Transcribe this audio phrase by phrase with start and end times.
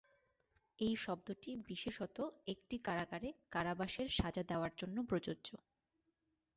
[0.79, 2.17] এই শব্দটি বিশেষত
[2.47, 5.47] একটি কারাগারে কারাবাসের সাজা দেওয়ার জন্য প্রযোজ্য।